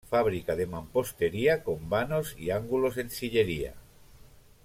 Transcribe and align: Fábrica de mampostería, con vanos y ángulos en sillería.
Fábrica 0.13 0.53
de 0.55 0.65
mampostería, 0.65 1.63
con 1.63 1.87
vanos 1.87 2.35
y 2.35 2.49
ángulos 2.49 2.97
en 2.97 3.11
sillería. 3.11 3.75